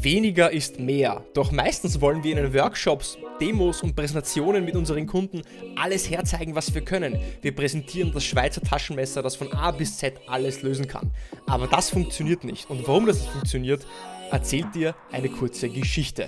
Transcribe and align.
Weniger 0.00 0.52
ist 0.52 0.78
mehr. 0.78 1.24
Doch 1.34 1.50
meistens 1.50 2.00
wollen 2.00 2.22
wir 2.22 2.30
in 2.30 2.36
den 2.36 2.54
Workshops, 2.54 3.18
Demos 3.40 3.82
und 3.82 3.96
Präsentationen 3.96 4.64
mit 4.64 4.76
unseren 4.76 5.06
Kunden 5.06 5.42
alles 5.74 6.08
herzeigen, 6.08 6.54
was 6.54 6.72
wir 6.72 6.82
können. 6.82 7.18
Wir 7.42 7.52
präsentieren 7.52 8.12
das 8.12 8.24
Schweizer 8.24 8.60
Taschenmesser, 8.60 9.22
das 9.22 9.34
von 9.34 9.52
A 9.52 9.72
bis 9.72 9.98
Z 9.98 10.14
alles 10.28 10.62
lösen 10.62 10.86
kann. 10.86 11.10
Aber 11.46 11.66
das 11.66 11.90
funktioniert 11.90 12.44
nicht. 12.44 12.70
Und 12.70 12.86
warum 12.86 13.06
das 13.06 13.18
nicht 13.18 13.32
funktioniert, 13.32 13.84
erzählt 14.30 14.72
dir 14.72 14.94
eine 15.10 15.30
kurze 15.30 15.68
Geschichte. 15.68 16.26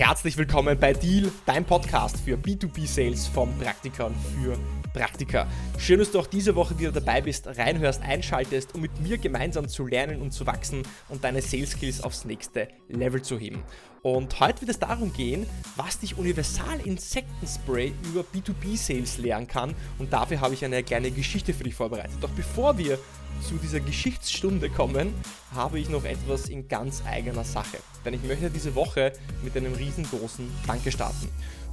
Herzlich 0.00 0.38
willkommen 0.38 0.78
bei 0.78 0.94
Deal, 0.94 1.30
dein 1.44 1.62
Podcast 1.62 2.16
für 2.20 2.36
B2B-Sales 2.36 3.26
von 3.26 3.54
Praktikern 3.58 4.14
für 4.34 4.56
Praktika. 4.92 5.46
Schön, 5.78 5.98
dass 5.98 6.10
du 6.10 6.18
auch 6.18 6.26
diese 6.26 6.54
Woche 6.54 6.78
wieder 6.78 6.92
dabei 6.92 7.20
bist, 7.20 7.46
reinhörst, 7.46 8.02
einschaltest, 8.02 8.74
um 8.74 8.80
mit 8.80 9.00
mir 9.00 9.18
gemeinsam 9.18 9.68
zu 9.68 9.86
lernen 9.86 10.20
und 10.20 10.32
zu 10.32 10.46
wachsen 10.46 10.82
und 11.08 11.24
deine 11.24 11.42
Sales 11.42 11.72
Skills 11.72 12.02
aufs 12.02 12.24
nächste 12.24 12.68
Level 12.88 13.22
zu 13.22 13.38
heben. 13.38 13.62
Und 14.02 14.40
heute 14.40 14.62
wird 14.62 14.70
es 14.70 14.78
darum 14.78 15.12
gehen, 15.12 15.46
was 15.76 15.98
dich 15.98 16.16
Universal 16.16 16.80
Insektenspray 16.84 17.92
über 18.10 18.22
B2B-Sales 18.22 19.18
lernen 19.18 19.46
kann. 19.46 19.74
Und 19.98 20.12
dafür 20.12 20.40
habe 20.40 20.54
ich 20.54 20.64
eine 20.64 20.82
kleine 20.82 21.10
Geschichte 21.10 21.52
für 21.52 21.64
dich 21.64 21.74
vorbereitet. 21.74 22.16
Doch 22.20 22.30
bevor 22.30 22.78
wir 22.78 22.98
zu 23.46 23.56
dieser 23.56 23.80
Geschichtsstunde 23.80 24.70
kommen, 24.70 25.14
habe 25.54 25.78
ich 25.78 25.90
noch 25.90 26.04
etwas 26.04 26.48
in 26.48 26.66
ganz 26.66 27.02
eigener 27.06 27.44
Sache. 27.44 27.78
Denn 28.04 28.14
ich 28.14 28.22
möchte 28.22 28.50
diese 28.50 28.74
Woche 28.74 29.12
mit 29.42 29.54
einem 29.56 29.74
riesengroßen 29.74 30.50
Danke 30.66 30.90
starten. 30.90 31.28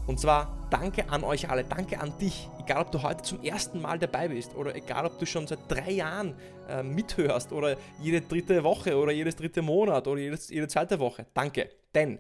Und 0.08 0.22
zwar 0.22 0.68
danke 0.70 1.10
an 1.10 1.26
euch 1.26 1.50
alle, 1.50 1.66
danke 1.66 2.00
an 2.00 2.18
dich, 2.18 2.50
egal 2.62 2.82
ob 2.84 2.92
du 2.94 3.04
heute 3.04 3.24
zum 3.24 3.44
ersten 3.44 3.82
Mal 3.82 4.00
dabei 4.00 4.30
bist 4.30 4.56
oder 4.56 4.74
egal 4.74 5.06
ob 5.06 5.20
du 5.20 5.26
schon 5.26 5.46
seit 5.48 5.60
drei 5.68 5.92
Jahren 5.92 6.34
äh, 6.70 6.82
mithörst 6.82 7.52
oder 7.52 7.76
jede 8.00 8.22
dritte 8.22 8.64
Woche 8.64 8.96
oder 8.96 9.12
jedes 9.12 9.36
dritte 9.36 9.62
Monat 9.62 10.08
oder 10.08 10.22
jedes, 10.22 10.50
jede 10.50 10.70
zweite 10.70 11.00
Woche. 11.00 11.26
Danke. 11.34 11.70
Denn 11.94 12.20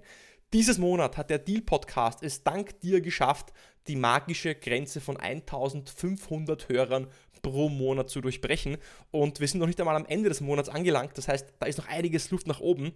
dieses 0.51 0.77
Monat 0.77 1.15
hat 1.15 1.29
der 1.29 1.39
Deal 1.39 1.61
Podcast 1.61 2.23
es 2.23 2.43
dank 2.43 2.77
dir 2.81 2.99
geschafft, 2.99 3.53
die 3.87 3.95
magische 3.95 4.53
Grenze 4.55 4.99
von 4.99 5.15
1500 5.15 6.67
Hörern 6.67 7.07
pro 7.41 7.69
Monat 7.69 8.09
zu 8.09 8.19
durchbrechen. 8.19 8.77
Und 9.11 9.39
wir 9.39 9.47
sind 9.47 9.61
noch 9.61 9.67
nicht 9.67 9.79
einmal 9.79 9.95
am 9.95 10.05
Ende 10.05 10.27
des 10.27 10.41
Monats 10.41 10.67
angelangt. 10.67 11.17
Das 11.17 11.29
heißt, 11.29 11.53
da 11.59 11.65
ist 11.65 11.77
noch 11.77 11.87
einiges 11.87 12.31
Luft 12.31 12.47
nach 12.47 12.59
oben. 12.59 12.91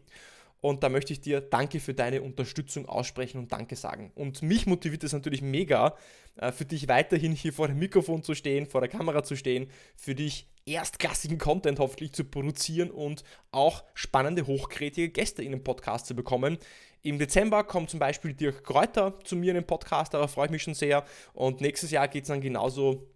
Und 0.62 0.84
da 0.84 0.90
möchte 0.90 1.12
ich 1.12 1.22
dir 1.22 1.42
Danke 1.42 1.80
für 1.80 1.96
deine 1.96 2.22
Unterstützung 2.22 2.88
aussprechen 2.88 3.40
und 3.40 3.52
Danke 3.52 3.76
sagen. 3.76 4.12
Und 4.14 4.44
mich 4.44 4.68
motiviert 4.68 5.04
es 5.04 5.12
natürlich 5.12 5.42
mega, 5.42 5.96
äh, 6.38 6.52
für 6.52 6.66
dich 6.66 6.88
weiterhin 6.88 7.34
hier 7.34 7.52
vor 7.52 7.68
dem 7.68 7.80
Mikrofon 7.80 8.22
zu 8.24 8.36
stehen, 8.36 8.68
vor 8.68 8.80
der 8.80 8.90
Kamera 8.90 9.24
zu 9.24 9.36
stehen, 9.36 9.70
für 9.96 10.14
dich 10.14 10.48
erstklassigen 10.66 11.40
Content 11.40 11.80
hoffentlich 11.80 12.14
zu 12.14 12.24
produzieren 12.24 12.92
und 12.92 13.24
auch 13.52 13.84
spannende, 13.96 14.46
hochkreatige 14.46 15.10
Gäste 15.10 15.44
in 15.44 15.52
den 15.52 15.64
Podcast 15.64 16.06
zu 16.06 16.16
bekommen. 16.16 16.60
Im 17.02 17.18
Dezember 17.18 17.64
kommt 17.64 17.90
zum 17.90 18.00
Beispiel 18.00 18.34
Dirk 18.34 18.64
Kräuter 18.64 19.20
zu 19.24 19.36
mir 19.36 19.50
in 19.50 19.56
den 19.56 19.66
Podcast, 19.66 20.14
darauf 20.14 20.32
freue 20.32 20.46
ich 20.46 20.52
mich 20.52 20.62
schon 20.62 20.76
sehr. 20.76 21.04
Und 21.34 21.62
nächstes 21.62 21.90
Jahr 21.90 22.08
geht 22.08 22.24
es 22.24 22.28
dann 22.28 22.42
genauso 22.42 23.08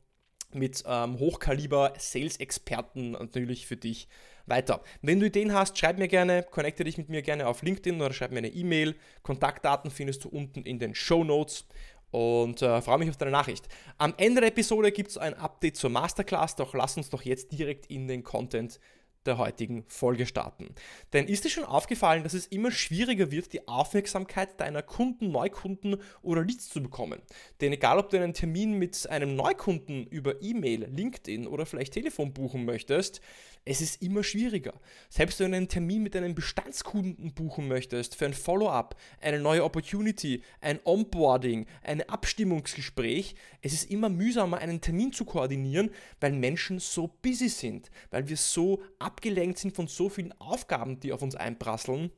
mit 0.51 0.83
ähm, 0.87 1.19
Hochkaliber 1.19 1.93
Sales-Experten 1.97 3.11
natürlich 3.11 3.67
für 3.67 3.77
dich 3.77 4.07
weiter. 4.45 4.81
Wenn 5.01 5.19
du 5.19 5.27
Ideen 5.27 5.53
hast, 5.53 5.77
schreib 5.77 5.97
mir 5.97 6.07
gerne, 6.07 6.43
connecte 6.43 6.83
dich 6.83 6.97
mit 6.97 7.09
mir 7.09 7.21
gerne 7.21 7.47
auf 7.47 7.61
LinkedIn 7.61 8.01
oder 8.01 8.13
schreib 8.13 8.31
mir 8.31 8.39
eine 8.39 8.49
E-Mail. 8.49 8.95
Kontaktdaten 9.23 9.91
findest 9.91 10.23
du 10.23 10.29
unten 10.29 10.63
in 10.63 10.79
den 10.79 10.95
Show 10.95 11.23
Notes 11.23 11.65
und 12.11 12.61
äh, 12.61 12.81
freue 12.81 12.99
mich 12.99 13.09
auf 13.09 13.17
deine 13.17 13.31
Nachricht. 13.31 13.67
Am 13.97 14.13
Ende 14.17 14.41
der 14.41 14.49
Episode 14.49 14.91
gibt 14.91 15.11
es 15.11 15.17
ein 15.17 15.33
Update 15.33 15.75
zur 15.75 15.89
Masterclass, 15.89 16.55
doch 16.55 16.73
lass 16.73 16.97
uns 16.97 17.09
doch 17.09 17.23
jetzt 17.23 17.51
direkt 17.51 17.87
in 17.87 18.07
den 18.07 18.23
Content 18.23 18.79
der 19.25 19.37
heutigen 19.37 19.83
Folge 19.87 20.25
starten. 20.25 20.75
Denn 21.13 21.27
ist 21.27 21.43
dir 21.43 21.49
schon 21.49 21.65
aufgefallen, 21.65 22.23
dass 22.23 22.33
es 22.33 22.47
immer 22.47 22.71
schwieriger 22.71 23.31
wird, 23.31 23.53
die 23.53 23.67
Aufmerksamkeit 23.67 24.59
deiner 24.59 24.81
Kunden, 24.81 25.31
Neukunden 25.31 25.97
oder 26.21 26.43
Leads 26.43 26.69
zu 26.69 26.81
bekommen? 26.81 27.21
Denn 27.61 27.73
egal, 27.73 27.97
ob 27.97 28.09
du 28.09 28.17
einen 28.17 28.33
Termin 28.33 28.77
mit 28.77 29.09
einem 29.09 29.35
Neukunden 29.35 30.05
über 30.07 30.41
E-Mail, 30.41 30.85
LinkedIn 30.85 31.47
oder 31.47 31.65
vielleicht 31.65 31.93
Telefon 31.93 32.33
buchen 32.33 32.65
möchtest, 32.65 33.21
es 33.65 33.81
ist 33.81 34.01
immer 34.01 34.23
schwieriger. 34.23 34.79
Selbst 35.09 35.39
wenn 35.39 35.51
du 35.51 35.57
einen 35.57 35.67
Termin 35.67 36.03
mit 36.03 36.15
einem 36.15 36.35
Bestandskunden 36.35 37.33
buchen 37.33 37.67
möchtest, 37.67 38.15
für 38.15 38.25
ein 38.25 38.33
Follow-up, 38.33 38.95
eine 39.19 39.39
neue 39.39 39.63
Opportunity, 39.63 40.43
ein 40.61 40.79
Onboarding, 40.85 41.65
ein 41.81 42.07
Abstimmungsgespräch, 42.07 43.35
es 43.61 43.73
ist 43.73 43.89
immer 43.89 44.09
mühsamer, 44.09 44.59
einen 44.59 44.81
Termin 44.81 45.11
zu 45.11 45.25
koordinieren, 45.25 45.89
weil 46.19 46.31
Menschen 46.31 46.79
so 46.79 47.07
busy 47.23 47.49
sind, 47.49 47.89
weil 48.11 48.29
wir 48.29 48.37
so 48.37 48.83
abgelenkt 48.99 49.57
sind 49.57 49.75
von 49.75 49.87
so 49.87 50.09
vielen 50.09 50.39
Aufgaben, 50.39 50.99
die 50.99 51.11
auf 51.11 51.23
uns 51.23 51.35
einprasseln. 51.35 52.11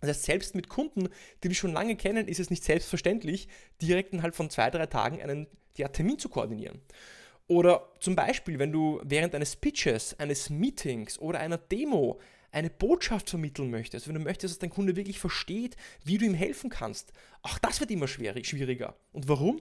Das 0.00 0.10
heißt, 0.10 0.22
selbst 0.24 0.54
mit 0.54 0.68
Kunden, 0.68 1.08
die 1.42 1.48
wir 1.48 1.54
schon 1.54 1.72
lange 1.72 1.94
kennen, 1.94 2.26
ist 2.26 2.40
es 2.40 2.50
nicht 2.50 2.64
selbstverständlich, 2.64 3.48
direkt 3.80 4.12
innerhalb 4.12 4.34
von 4.34 4.50
zwei, 4.50 4.70
drei 4.70 4.86
Tagen 4.86 5.22
einen 5.22 5.46
ja, 5.76 5.88
Termin 5.88 6.18
zu 6.18 6.28
koordinieren. 6.28 6.80
Oder 7.50 7.88
zum 7.98 8.14
Beispiel, 8.14 8.60
wenn 8.60 8.70
du 8.70 9.00
während 9.02 9.34
eines 9.34 9.56
Pitches, 9.56 10.16
eines 10.20 10.50
Meetings 10.50 11.18
oder 11.18 11.40
einer 11.40 11.58
Demo 11.58 12.20
eine 12.52 12.70
Botschaft 12.70 13.28
vermitteln 13.28 13.72
möchtest, 13.72 14.06
wenn 14.06 14.14
du 14.14 14.20
möchtest, 14.20 14.54
dass 14.54 14.58
dein 14.60 14.70
Kunde 14.70 14.94
wirklich 14.94 15.18
versteht, 15.18 15.76
wie 16.04 16.16
du 16.16 16.26
ihm 16.26 16.34
helfen 16.34 16.70
kannst, 16.70 17.12
auch 17.42 17.58
das 17.58 17.80
wird 17.80 17.90
immer 17.90 18.06
schwieriger. 18.06 18.94
Und 19.12 19.28
warum? 19.28 19.60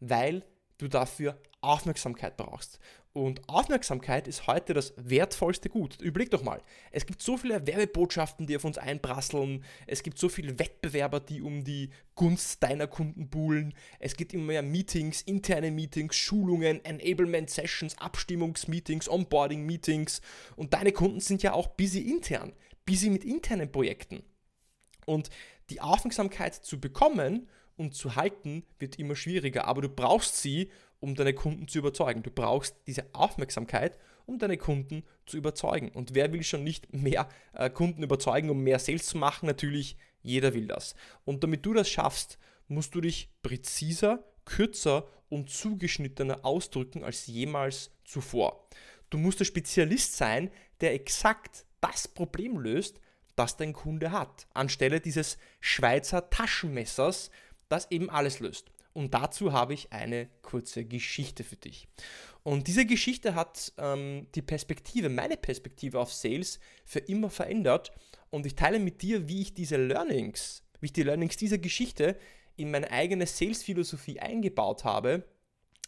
Weil 0.00 0.42
du 0.78 0.88
dafür 0.88 1.40
Aufmerksamkeit 1.60 2.36
brauchst. 2.36 2.78
Und 3.12 3.48
Aufmerksamkeit 3.48 4.28
ist 4.28 4.46
heute 4.46 4.74
das 4.74 4.94
wertvollste 4.96 5.68
Gut. 5.68 6.00
Überleg 6.00 6.30
doch 6.30 6.44
mal, 6.44 6.62
es 6.92 7.04
gibt 7.04 7.20
so 7.20 7.36
viele 7.36 7.66
Werbebotschaften, 7.66 8.46
die 8.46 8.54
auf 8.54 8.64
uns 8.64 8.78
einprasseln, 8.78 9.64
es 9.88 10.04
gibt 10.04 10.18
so 10.18 10.28
viele 10.28 10.58
Wettbewerber, 10.58 11.18
die 11.18 11.42
um 11.42 11.64
die 11.64 11.90
Gunst 12.14 12.62
deiner 12.62 12.86
Kunden 12.86 13.28
buhlen, 13.28 13.74
es 13.98 14.14
gibt 14.14 14.34
immer 14.34 14.44
mehr 14.44 14.62
Meetings, 14.62 15.22
interne 15.22 15.72
Meetings, 15.72 16.14
Schulungen, 16.14 16.84
Enablement-Sessions, 16.84 17.98
Abstimmungsmeetings, 17.98 19.08
Onboarding-Meetings 19.08 20.20
und 20.54 20.74
deine 20.74 20.92
Kunden 20.92 21.20
sind 21.20 21.42
ja 21.42 21.54
auch 21.54 21.66
busy 21.68 22.00
intern, 22.00 22.52
busy 22.86 23.10
mit 23.10 23.24
internen 23.24 23.72
Projekten. 23.72 24.22
Und 25.06 25.30
die 25.70 25.80
Aufmerksamkeit 25.80 26.54
zu 26.54 26.78
bekommen 26.78 27.48
und 27.78 27.94
zu 27.94 28.16
halten 28.16 28.64
wird 28.78 28.98
immer 28.98 29.16
schwieriger, 29.16 29.66
aber 29.66 29.82
du 29.82 29.88
brauchst 29.88 30.36
sie, 30.36 30.70
um 31.00 31.14
deine 31.14 31.32
Kunden 31.32 31.68
zu 31.68 31.78
überzeugen. 31.78 32.22
Du 32.22 32.30
brauchst 32.30 32.76
diese 32.86 33.06
Aufmerksamkeit, 33.12 33.98
um 34.26 34.38
deine 34.38 34.58
Kunden 34.58 35.04
zu 35.26 35.36
überzeugen. 35.36 35.90
Und 35.90 36.14
wer 36.14 36.32
will 36.32 36.42
schon 36.42 36.64
nicht 36.64 36.92
mehr 36.92 37.28
äh, 37.52 37.70
Kunden 37.70 38.02
überzeugen, 38.02 38.50
um 38.50 38.62
mehr 38.62 38.78
Sales 38.78 39.06
zu 39.06 39.16
machen? 39.16 39.46
Natürlich, 39.46 39.96
jeder 40.22 40.54
will 40.54 40.66
das. 40.66 40.94
Und 41.24 41.44
damit 41.44 41.64
du 41.64 41.72
das 41.72 41.88
schaffst, 41.88 42.38
musst 42.66 42.94
du 42.94 43.00
dich 43.00 43.30
präziser, 43.42 44.24
kürzer 44.44 45.06
und 45.28 45.50
zugeschnittener 45.50 46.44
ausdrücken 46.44 47.04
als 47.04 47.26
jemals 47.26 47.90
zuvor. 48.04 48.68
Du 49.10 49.18
musst 49.18 49.40
der 49.40 49.44
Spezialist 49.44 50.16
sein, 50.16 50.50
der 50.80 50.94
exakt 50.94 51.64
das 51.80 52.08
Problem 52.08 52.58
löst, 52.58 53.00
das 53.36 53.56
dein 53.56 53.72
Kunde 53.72 54.10
hat, 54.10 54.46
anstelle 54.52 55.00
dieses 55.00 55.38
Schweizer 55.60 56.28
Taschenmessers, 56.28 57.30
das 57.68 57.90
eben 57.90 58.10
alles 58.10 58.40
löst. 58.40 58.70
Und 58.92 59.14
dazu 59.14 59.52
habe 59.52 59.74
ich 59.74 59.92
eine 59.92 60.28
kurze 60.42 60.84
Geschichte 60.84 61.44
für 61.44 61.56
dich. 61.56 61.86
Und 62.42 62.66
diese 62.66 62.86
Geschichte 62.86 63.34
hat 63.34 63.72
ähm, 63.78 64.26
die 64.34 64.42
Perspektive, 64.42 65.08
meine 65.08 65.36
Perspektive 65.36 66.00
auf 66.00 66.12
Sales 66.12 66.58
für 66.84 67.00
immer 67.00 67.30
verändert. 67.30 67.92
Und 68.30 68.46
ich 68.46 68.56
teile 68.56 68.78
mit 68.78 69.02
dir, 69.02 69.28
wie 69.28 69.42
ich 69.42 69.54
diese 69.54 69.76
Learnings, 69.76 70.64
wie 70.80 70.86
ich 70.86 70.92
die 70.92 71.02
Learnings 71.02 71.36
dieser 71.36 71.58
Geschichte 71.58 72.16
in 72.56 72.70
meine 72.70 72.90
eigene 72.90 73.26
Sales-Philosophie 73.26 74.18
eingebaut 74.18 74.84
habe. 74.84 75.24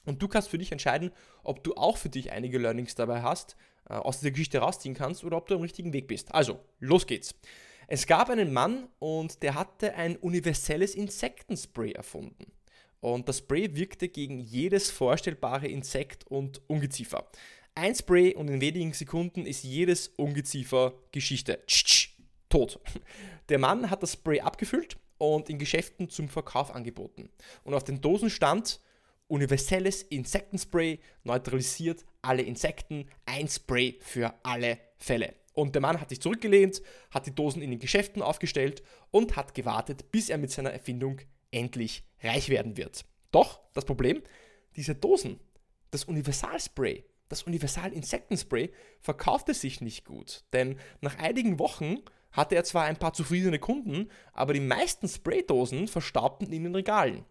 Und 0.04 0.22
du 0.22 0.28
kannst 0.28 0.48
für 0.48 0.58
dich 0.58 0.72
entscheiden, 0.72 1.10
ob 1.42 1.64
du 1.64 1.74
auch 1.74 1.96
für 1.96 2.08
dich 2.08 2.30
einige 2.30 2.58
Learnings 2.58 2.94
dabei 2.94 3.22
hast, 3.22 3.56
äh, 3.88 3.94
aus 3.94 4.20
dieser 4.20 4.30
Geschichte 4.30 4.58
rausziehen 4.58 4.94
kannst 4.94 5.24
oder 5.24 5.36
ob 5.36 5.48
du 5.48 5.56
am 5.56 5.62
richtigen 5.62 5.92
Weg 5.92 6.06
bist. 6.06 6.32
Also, 6.34 6.60
los 6.78 7.06
geht's. 7.06 7.34
Es 7.92 8.06
gab 8.06 8.30
einen 8.30 8.52
Mann 8.52 8.86
und 9.00 9.42
der 9.42 9.56
hatte 9.56 9.96
ein 9.96 10.14
universelles 10.14 10.94
Insektenspray 10.94 11.90
erfunden 11.90 12.52
und 13.00 13.28
das 13.28 13.38
Spray 13.38 13.74
wirkte 13.74 14.08
gegen 14.08 14.38
jedes 14.38 14.92
vorstellbare 14.92 15.66
Insekt 15.66 16.24
und 16.28 16.62
Ungeziefer. 16.68 17.28
Ein 17.74 17.96
Spray 17.96 18.36
und 18.36 18.46
in 18.46 18.60
wenigen 18.60 18.92
Sekunden 18.92 19.44
ist 19.44 19.64
jedes 19.64 20.06
Ungeziefer 20.16 20.94
Geschichte. 21.10 21.64
Tot. 22.48 22.78
Der 23.48 23.58
Mann 23.58 23.90
hat 23.90 24.04
das 24.04 24.12
Spray 24.12 24.38
abgefüllt 24.38 24.96
und 25.18 25.50
in 25.50 25.58
Geschäften 25.58 26.08
zum 26.08 26.28
Verkauf 26.28 26.72
angeboten. 26.72 27.28
Und 27.64 27.74
auf 27.74 27.82
den 27.82 28.00
Dosen 28.00 28.30
stand 28.30 28.78
universelles 29.26 30.02
Insektenspray, 30.02 31.00
neutralisiert 31.24 32.04
alle 32.22 32.42
Insekten, 32.42 33.08
ein 33.26 33.48
Spray 33.48 33.98
für 34.00 34.32
alle 34.44 34.78
Fälle. 34.96 35.34
Und 35.60 35.74
der 35.74 35.82
Mann 35.82 36.00
hat 36.00 36.08
sich 36.08 36.22
zurückgelehnt, 36.22 36.80
hat 37.10 37.26
die 37.26 37.34
Dosen 37.34 37.60
in 37.60 37.68
den 37.68 37.80
Geschäften 37.80 38.22
aufgestellt 38.22 38.82
und 39.10 39.36
hat 39.36 39.54
gewartet, 39.54 40.10
bis 40.10 40.30
er 40.30 40.38
mit 40.38 40.50
seiner 40.50 40.70
Erfindung 40.70 41.20
endlich 41.50 42.02
reich 42.22 42.48
werden 42.48 42.78
wird. 42.78 43.04
Doch 43.30 43.60
das 43.74 43.84
Problem, 43.84 44.22
diese 44.74 44.94
Dosen 44.94 45.38
das 45.90 46.04
Universalspray, 46.04 47.04
das 47.28 47.42
Universal-Insektenspray 47.42 48.72
verkaufte 49.00 49.52
sich 49.52 49.82
nicht 49.82 50.06
gut, 50.06 50.44
denn 50.54 50.78
nach 51.02 51.18
einigen 51.18 51.58
Wochen 51.58 51.96
hatte 52.32 52.54
er 52.54 52.64
zwar 52.64 52.84
ein 52.84 52.96
paar 52.96 53.12
zufriedene 53.12 53.58
Kunden, 53.58 54.08
aber 54.32 54.54
die 54.54 54.60
meisten 54.60 55.08
Spraydosen 55.08 55.88
verstaubten 55.88 56.50
in 56.50 56.64
den 56.64 56.74
Regalen. 56.74 57.26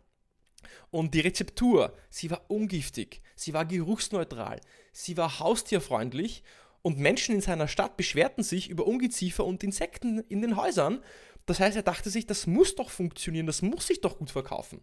Und 0.91 1.15
die 1.15 1.21
Rezeptur, 1.21 1.95
sie 2.11 2.29
war 2.29 2.45
ungiftig, 2.47 3.23
sie 3.35 3.55
war 3.55 3.65
geruchsneutral, 3.65 4.61
sie 4.91 5.17
war 5.17 5.39
haustierfreundlich 5.39 6.43
und 6.81 6.97
Menschen 6.97 7.35
in 7.35 7.41
seiner 7.41 7.67
Stadt 7.67 7.97
beschwerten 7.97 8.43
sich 8.43 8.69
über 8.69 8.87
Ungeziefer 8.87 9.45
und 9.45 9.63
Insekten 9.63 10.19
in 10.29 10.41
den 10.41 10.55
Häusern. 10.55 11.03
Das 11.45 11.59
heißt, 11.59 11.75
er 11.75 11.83
dachte 11.83 12.09
sich, 12.09 12.25
das 12.25 12.47
muss 12.47 12.75
doch 12.75 12.89
funktionieren, 12.89 13.47
das 13.47 13.61
muss 13.61 13.87
sich 13.87 14.01
doch 14.01 14.17
gut 14.17 14.31
verkaufen. 14.31 14.81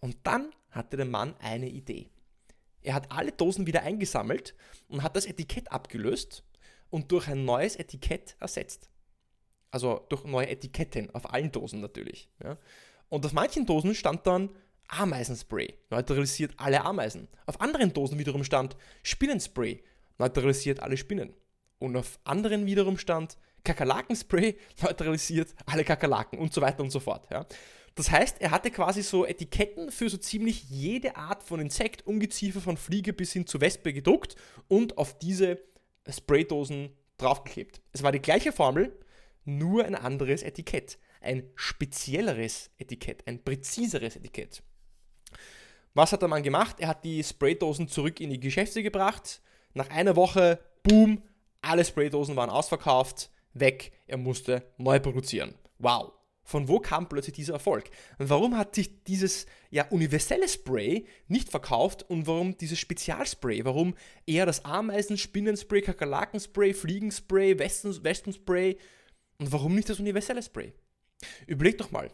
Und 0.00 0.16
dann 0.24 0.50
hatte 0.70 0.96
der 0.96 1.06
Mann 1.06 1.34
eine 1.40 1.68
Idee. 1.68 2.10
Er 2.82 2.94
hat 2.94 3.10
alle 3.12 3.32
Dosen 3.32 3.66
wieder 3.66 3.82
eingesammelt 3.82 4.54
und 4.88 5.02
hat 5.02 5.16
das 5.16 5.26
Etikett 5.26 5.70
abgelöst 5.70 6.44
und 6.90 7.12
durch 7.12 7.28
ein 7.28 7.44
neues 7.44 7.76
Etikett 7.76 8.36
ersetzt. 8.40 8.90
Also 9.70 10.06
durch 10.08 10.24
neue 10.24 10.48
Etiketten 10.48 11.14
auf 11.14 11.32
allen 11.32 11.52
Dosen 11.52 11.80
natürlich. 11.80 12.30
Ja. 12.42 12.58
Und 13.08 13.26
auf 13.26 13.32
manchen 13.32 13.66
Dosen 13.66 13.94
stand 13.94 14.26
dann 14.26 14.50
Ameisenspray, 14.88 15.74
neutralisiert 15.90 16.54
alle 16.56 16.84
Ameisen. 16.84 17.28
Auf 17.46 17.60
anderen 17.60 17.92
Dosen 17.92 18.18
wiederum 18.18 18.44
stand 18.44 18.76
Spinnenspray, 19.02 19.82
neutralisiert 20.18 20.80
alle 20.80 20.96
Spinnen. 20.96 21.34
Und 21.78 21.96
auf 21.96 22.18
anderen 22.24 22.66
wiederum 22.66 22.98
stand 22.98 23.36
Kakerlakenspray, 23.64 24.56
neutralisiert 24.82 25.54
alle 25.66 25.84
Kakerlaken 25.84 26.38
und 26.38 26.52
so 26.52 26.60
weiter 26.60 26.82
und 26.82 26.90
so 26.90 27.00
fort. 27.00 27.26
Ja. 27.30 27.46
Das 27.94 28.10
heißt, 28.10 28.40
er 28.40 28.52
hatte 28.52 28.70
quasi 28.70 29.02
so 29.02 29.26
Etiketten 29.26 29.90
für 29.90 30.08
so 30.08 30.16
ziemlich 30.16 30.70
jede 30.70 31.16
Art 31.16 31.42
von 31.42 31.60
Insekt, 31.60 32.06
Ungeziefer 32.06 32.60
von 32.60 32.76
Fliege 32.76 33.12
bis 33.12 33.32
hin 33.32 33.46
zu 33.46 33.60
Wespe 33.60 33.92
gedruckt 33.92 34.36
und 34.68 34.98
auf 34.98 35.18
diese 35.18 35.58
Spraydosen 36.08 36.90
draufgeklebt. 37.16 37.80
Es 37.92 38.02
war 38.02 38.12
die 38.12 38.20
gleiche 38.22 38.52
Formel, 38.52 38.96
nur 39.44 39.84
ein 39.84 39.96
anderes 39.96 40.42
Etikett. 40.42 40.98
Ein 41.20 41.50
spezielleres 41.56 42.70
Etikett, 42.78 43.26
ein 43.26 43.42
präziseres 43.42 44.14
Etikett. 44.14 44.62
Was 45.94 46.12
hat 46.12 46.22
der 46.22 46.28
Mann 46.28 46.44
gemacht? 46.44 46.76
Er 46.78 46.88
hat 46.88 47.04
die 47.04 47.24
Spraydosen 47.24 47.88
zurück 47.88 48.20
in 48.20 48.30
die 48.30 48.38
Geschäfte 48.38 48.84
gebracht. 48.84 49.42
Nach 49.78 49.90
einer 49.90 50.16
Woche, 50.16 50.58
boom, 50.82 51.22
alle 51.62 51.84
Spraydosen 51.84 52.34
waren 52.34 52.50
ausverkauft, 52.50 53.30
weg. 53.54 53.92
Er 54.08 54.16
musste 54.16 54.64
neu 54.76 54.98
produzieren. 54.98 55.54
Wow. 55.78 56.14
Von 56.42 56.66
wo 56.66 56.80
kam 56.80 57.08
plötzlich 57.08 57.36
dieser 57.36 57.52
Erfolg? 57.52 57.88
Warum 58.18 58.56
hat 58.56 58.74
sich 58.74 59.04
dieses 59.04 59.46
ja, 59.70 59.86
universelle 59.90 60.48
Spray 60.48 61.06
nicht 61.28 61.48
verkauft 61.48 62.02
und 62.10 62.26
warum 62.26 62.56
dieses 62.58 62.80
Spezialspray? 62.80 63.64
Warum 63.64 63.94
eher 64.26 64.46
das 64.46 64.64
Ameisen, 64.64 65.16
Spinnenspray, 65.16 65.82
Kakerlakenspray, 65.82 66.74
Fliegenspray, 66.74 67.56
Westenspray 67.60 68.78
und 69.38 69.52
warum 69.52 69.76
nicht 69.76 69.88
das 69.90 70.00
universelle 70.00 70.42
Spray? 70.42 70.72
Überleg 71.46 71.78
doch 71.78 71.92
mal. 71.92 72.10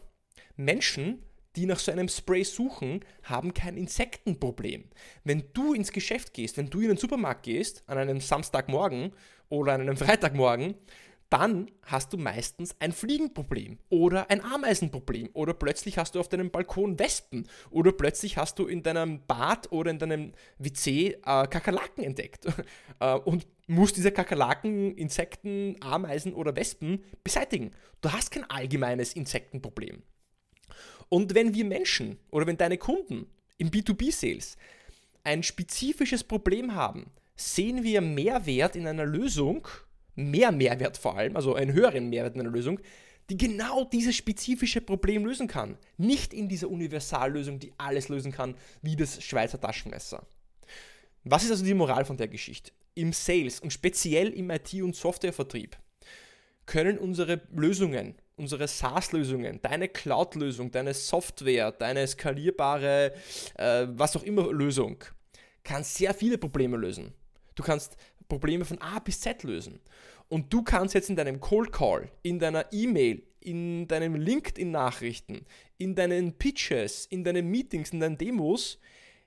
Menschen, 0.55 1.23
die 1.55 1.65
nach 1.65 1.79
so 1.79 1.91
einem 1.91 2.07
Spray 2.07 2.43
suchen, 2.43 3.01
haben 3.23 3.53
kein 3.53 3.77
Insektenproblem. 3.77 4.85
Wenn 5.23 5.43
du 5.53 5.73
ins 5.73 5.91
Geschäft 5.91 6.33
gehst, 6.33 6.57
wenn 6.57 6.69
du 6.69 6.81
in 6.81 6.89
den 6.89 6.97
Supermarkt 6.97 7.43
gehst, 7.43 7.83
an 7.87 7.97
einem 7.97 8.19
Samstagmorgen 8.19 9.13
oder 9.49 9.73
an 9.73 9.81
einem 9.81 9.97
Freitagmorgen, 9.97 10.75
dann 11.29 11.71
hast 11.83 12.13
du 12.13 12.17
meistens 12.17 12.75
ein 12.79 12.91
Fliegenproblem 12.91 13.79
oder 13.89 14.29
ein 14.29 14.43
Ameisenproblem 14.43 15.29
oder 15.33 15.53
plötzlich 15.53 15.97
hast 15.97 16.15
du 16.15 16.19
auf 16.19 16.29
deinem 16.29 16.51
Balkon 16.51 16.99
Wespen 16.99 17.47
oder 17.71 17.91
plötzlich 17.91 18.37
hast 18.37 18.59
du 18.59 18.67
in 18.67 18.83
deinem 18.83 19.25
Bad 19.25 19.71
oder 19.71 19.91
in 19.91 19.99
deinem 19.99 20.33
WC 20.59 21.07
äh, 21.07 21.17
Kakerlaken 21.23 22.03
entdeckt 22.03 22.45
äh, 22.99 23.15
und 23.15 23.47
musst 23.67 23.97
diese 23.97 24.11
Kakerlaken, 24.11 24.95
Insekten, 24.95 25.75
Ameisen 25.81 26.33
oder 26.33 26.55
Wespen 26.55 27.03
beseitigen. 27.23 27.71
Du 28.01 28.11
hast 28.11 28.29
kein 28.29 28.47
allgemeines 28.49 29.13
Insektenproblem. 29.13 30.03
Und 31.09 31.35
wenn 31.35 31.53
wir 31.53 31.65
Menschen 31.65 32.17
oder 32.31 32.47
wenn 32.47 32.57
deine 32.57 32.77
Kunden 32.77 33.27
im 33.57 33.69
B2B-Sales 33.69 34.57
ein 35.23 35.43
spezifisches 35.43 36.23
Problem 36.23 36.75
haben, 36.75 37.11
sehen 37.35 37.83
wir 37.83 38.01
Mehrwert 38.01 38.75
in 38.75 38.87
einer 38.87 39.05
Lösung, 39.05 39.67
mehr 40.15 40.51
Mehrwert 40.51 40.97
vor 40.97 41.17
allem, 41.17 41.35
also 41.35 41.55
einen 41.55 41.73
höheren 41.73 42.09
Mehrwert 42.09 42.35
in 42.35 42.41
einer 42.41 42.51
Lösung, 42.51 42.79
die 43.29 43.37
genau 43.37 43.85
dieses 43.85 44.15
spezifische 44.15 44.81
Problem 44.81 45.25
lösen 45.25 45.47
kann. 45.47 45.77
Nicht 45.97 46.33
in 46.33 46.47
dieser 46.47 46.69
Universallösung, 46.69 47.59
die 47.59 47.73
alles 47.77 48.09
lösen 48.09 48.31
kann, 48.31 48.55
wie 48.81 48.95
das 48.95 49.23
Schweizer 49.23 49.59
Taschenmesser. 49.59 50.25
Was 51.23 51.43
ist 51.43 51.51
also 51.51 51.65
die 51.65 51.73
Moral 51.73 52.05
von 52.05 52.17
der 52.17 52.27
Geschichte? 52.27 52.71
Im 52.93 53.13
Sales 53.13 53.59
und 53.59 53.73
speziell 53.73 54.29
im 54.29 54.51
IT- 54.51 54.81
und 54.81 54.95
Softwarevertrieb 54.95 55.75
können 56.65 56.97
unsere 56.97 57.41
Lösungen, 57.51 58.15
unsere 58.37 58.67
SaaS-Lösungen, 58.67 59.59
deine 59.61 59.87
Cloud-Lösung, 59.87 60.71
deine 60.71 60.93
Software, 60.93 61.71
deine 61.71 62.05
skalierbare, 62.07 63.13
äh, 63.57 63.87
was 63.89 64.15
auch 64.15 64.23
immer 64.23 64.51
Lösung, 64.51 65.03
kann 65.63 65.83
sehr 65.83 66.13
viele 66.13 66.37
Probleme 66.37 66.77
lösen. 66.77 67.13
Du 67.55 67.63
kannst 67.63 67.97
Probleme 68.27 68.65
von 68.65 68.79
A 68.81 68.99
bis 68.99 69.19
Z 69.19 69.43
lösen. 69.43 69.79
Und 70.27 70.51
du 70.51 70.63
kannst 70.63 70.95
jetzt 70.95 71.09
in 71.09 71.15
deinem 71.15 71.39
Cold 71.39 71.71
Call, 71.71 72.09
in 72.23 72.39
deiner 72.39 72.65
E-Mail, 72.71 73.23
in 73.39 73.87
deinen 73.87 74.15
LinkedIn-Nachrichten, 74.15 75.45
in 75.77 75.93
deinen 75.93 76.33
Pitches, 76.33 77.05
in 77.05 77.23
deinen 77.23 77.47
Meetings, 77.47 77.91
in 77.91 77.99
deinen 77.99 78.17
Demos 78.17 78.79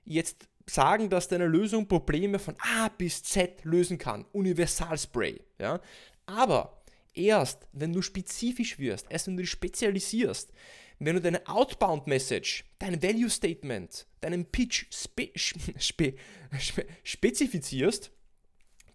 jetzt 0.03 0.49
sagen, 0.65 1.09
dass 1.09 1.27
deine 1.27 1.47
Lösung 1.47 1.87
Probleme 1.87 2.37
von 2.37 2.55
A 2.59 2.89
bis 2.89 3.23
Z 3.23 3.63
lösen 3.63 3.97
kann. 3.97 4.25
Universalspray. 4.33 5.41
Ja? 5.57 5.79
Aber 6.25 6.78
erst, 7.13 7.67
wenn 7.71 7.93
du 7.93 8.01
spezifisch 8.01 8.79
wirst, 8.79 9.07
erst 9.09 9.27
wenn 9.27 9.37
du 9.37 9.43
dich 9.43 9.51
spezialisierst, 9.51 10.51
wenn 10.99 11.15
du 11.15 11.21
deine 11.21 11.47
Outbound 11.47 12.07
Message, 12.07 12.65
dein 12.77 13.01
Value 13.01 13.29
Statement, 13.29 14.05
deinen 14.21 14.45
Pitch 14.45 14.85
spe 14.91 15.31
spe 15.35 16.15
spe 16.59 16.85
spezifizierst, 17.03 18.11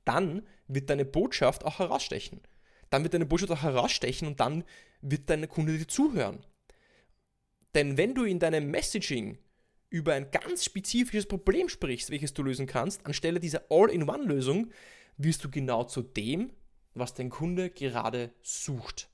dann 0.05 0.47
wird 0.69 0.91
deine 0.91 1.05
Botschaft 1.05 1.65
auch 1.65 1.79
herausstechen. 1.79 2.41
Dann 2.91 3.03
wird 3.03 3.15
deine 3.15 3.27
Botschaft 3.27 3.53
auch 3.53 3.63
herausstechen 3.63 4.29
und 4.29 4.41
dann 4.41 4.65
wird 5.01 5.31
dein 5.31 5.49
Kunde 5.49 5.79
dir 5.79 5.89
zuhören. 5.89 6.45
Denn 7.75 7.97
wenn 7.97 8.15
du 8.15 8.25
in 8.25 8.39
deinem 8.39 8.71
Messaging 8.71 9.39
über 9.91 10.15
ein 10.15 10.31
ganz 10.31 10.65
spezifisches 10.65 11.27
Problem 11.27 11.69
sprichst, 11.69 12.11
welches 12.11 12.35
du 12.35 12.43
lösen 12.43 12.67
kannst, 12.67 13.05
anstelle 13.07 13.41
dieser 13.41 13.65
All-in-One-Lösung, 13.71 14.71
wirst 15.17 15.45
du 15.45 15.51
genau 15.51 15.85
zu 15.85 16.03
dem, 16.03 16.53
was 16.95 17.15
dein 17.15 17.31
Kunde 17.31 17.71
gerade 17.71 18.33
sucht. 18.43 19.09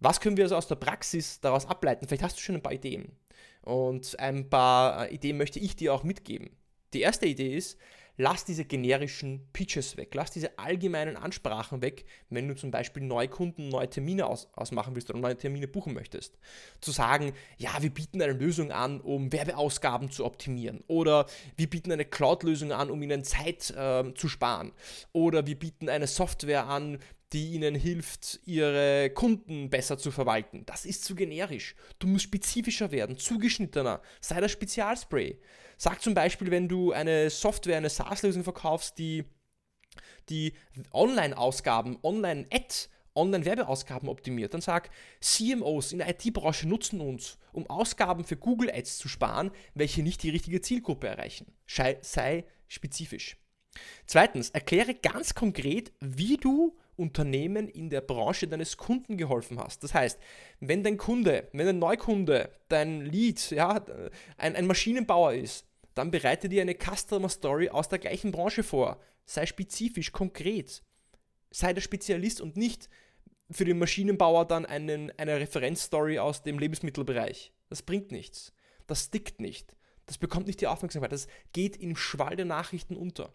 Was 0.00 0.20
können 0.20 0.36
wir 0.36 0.44
also 0.44 0.56
aus 0.56 0.66
der 0.66 0.74
Praxis 0.74 1.40
daraus 1.40 1.66
ableiten? 1.66 2.06
Vielleicht 2.06 2.24
hast 2.24 2.36
du 2.36 2.40
schon 2.40 2.56
ein 2.56 2.62
paar 2.62 2.72
Ideen. 2.72 3.12
Und 3.62 4.18
ein 4.18 4.50
paar 4.50 5.08
äh, 5.08 5.14
Ideen 5.14 5.38
möchte 5.38 5.60
ich 5.60 5.76
dir 5.76 5.94
auch 5.94 6.02
mitgeben. 6.02 6.50
Die 6.92 7.00
erste 7.00 7.26
Idee 7.26 7.56
ist, 7.56 7.78
lass 8.16 8.44
diese 8.44 8.64
generischen 8.64 9.48
Pitches 9.52 9.96
weg, 9.96 10.14
lass 10.14 10.30
diese 10.30 10.58
allgemeinen 10.58 11.16
Ansprachen 11.16 11.82
weg, 11.82 12.04
wenn 12.30 12.48
du 12.48 12.54
zum 12.54 12.70
Beispiel 12.70 13.02
neue 13.02 13.28
Kunden, 13.28 13.68
neue 13.68 13.88
Termine 13.88 14.26
aus, 14.26 14.48
ausmachen 14.52 14.94
willst 14.94 15.10
oder 15.10 15.18
neue 15.18 15.36
Termine 15.36 15.68
buchen 15.68 15.94
möchtest. 15.94 16.38
Zu 16.80 16.90
sagen, 16.90 17.32
ja, 17.58 17.70
wir 17.80 17.90
bieten 17.90 18.20
eine 18.20 18.32
Lösung 18.32 18.70
an, 18.72 19.00
um 19.00 19.32
Werbeausgaben 19.32 20.10
zu 20.10 20.24
optimieren. 20.24 20.82
Oder 20.86 21.26
wir 21.56 21.68
bieten 21.68 21.92
eine 21.92 22.04
Cloud-Lösung 22.04 22.72
an, 22.72 22.90
um 22.90 23.02
ihnen 23.02 23.24
Zeit 23.24 23.70
äh, 23.70 24.12
zu 24.14 24.28
sparen. 24.28 24.72
Oder 25.12 25.46
wir 25.46 25.58
bieten 25.58 25.88
eine 25.88 26.06
Software 26.06 26.66
an, 26.66 26.98
die 27.32 27.52
ihnen 27.52 27.74
hilft, 27.74 28.40
ihre 28.44 29.10
Kunden 29.10 29.70
besser 29.70 29.98
zu 29.98 30.10
verwalten. 30.10 30.64
Das 30.66 30.84
ist 30.84 31.04
zu 31.04 31.14
generisch. 31.14 31.74
Du 31.98 32.06
musst 32.06 32.24
spezifischer 32.24 32.92
werden, 32.92 33.16
zugeschnittener. 33.16 34.02
Sei 34.20 34.40
das 34.40 34.52
Spezialspray. 34.52 35.38
Sag 35.78 36.02
zum 36.02 36.14
Beispiel, 36.14 36.50
wenn 36.50 36.68
du 36.68 36.92
eine 36.92 37.30
Software, 37.30 37.78
eine 37.78 37.90
SaaS-Lösung 37.90 38.44
verkaufst, 38.44 38.98
die 38.98 39.24
die 40.28 40.54
Online-Ausgaben, 40.92 41.98
Online-Ad, 42.02 42.88
Online-Werbeausgaben 43.14 44.08
optimiert, 44.08 44.54
dann 44.54 44.60
sag, 44.60 44.90
CMOs 45.20 45.92
in 45.92 45.98
der 45.98 46.08
IT-Branche 46.08 46.66
nutzen 46.66 47.00
uns, 47.00 47.38
um 47.52 47.68
Ausgaben 47.68 48.24
für 48.24 48.36
Google 48.36 48.70
Ads 48.70 48.98
zu 48.98 49.08
sparen, 49.08 49.50
welche 49.74 50.02
nicht 50.02 50.22
die 50.22 50.30
richtige 50.30 50.60
Zielgruppe 50.60 51.08
erreichen. 51.08 51.52
Sei 51.66 52.44
spezifisch. 52.68 53.36
Zweitens, 54.06 54.50
erkläre 54.50 54.94
ganz 54.94 55.34
konkret, 55.34 55.92
wie 56.00 56.36
du 56.36 56.78
Unternehmen 56.96 57.68
in 57.68 57.90
der 57.90 58.00
Branche 58.00 58.46
deines 58.46 58.76
Kunden 58.76 59.16
geholfen 59.16 59.58
hast. 59.58 59.82
Das 59.82 59.94
heißt, 59.94 60.18
wenn 60.60 60.84
dein 60.84 60.98
Kunde, 60.98 61.48
wenn 61.52 61.68
ein 61.68 61.78
Neukunde 61.78 62.50
dein 62.68 63.00
Lead, 63.00 63.50
ja, 63.50 63.84
ein, 64.36 64.56
ein 64.56 64.66
Maschinenbauer 64.66 65.32
ist, 65.34 65.66
dann 65.94 66.10
bereite 66.10 66.48
dir 66.48 66.62
eine 66.62 66.74
Customer 66.74 67.28
Story 67.28 67.68
aus 67.68 67.88
der 67.88 67.98
gleichen 67.98 68.32
Branche 68.32 68.62
vor. 68.62 69.00
Sei 69.24 69.46
spezifisch, 69.46 70.12
konkret. 70.12 70.82
Sei 71.50 71.72
der 71.72 71.82
Spezialist 71.82 72.40
und 72.40 72.56
nicht 72.56 72.88
für 73.50 73.64
den 73.64 73.78
Maschinenbauer 73.78 74.46
dann 74.46 74.64
einen, 74.64 75.10
eine 75.18 75.38
Referenzstory 75.38 76.18
aus 76.18 76.42
dem 76.42 76.58
Lebensmittelbereich. 76.58 77.52
Das 77.68 77.82
bringt 77.82 78.10
nichts. 78.10 78.52
Das 78.86 79.04
stickt 79.04 79.40
nicht. 79.40 79.76
Das 80.06 80.18
bekommt 80.18 80.46
nicht 80.46 80.60
die 80.60 80.66
Aufmerksamkeit. 80.66 81.12
Das 81.12 81.26
geht 81.52 81.76
im 81.76 81.96
Schwall 81.96 82.36
der 82.36 82.46
Nachrichten 82.46 82.96
unter. 82.96 83.32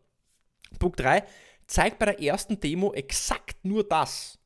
Punkt 0.80 1.00
3. 1.00 1.24
Zeig 1.68 2.00
bei 2.00 2.06
der 2.06 2.22
ersten 2.22 2.60
Demo 2.60 2.94
exakt 2.94 3.64
nur 3.64 3.84
das, 3.84 4.40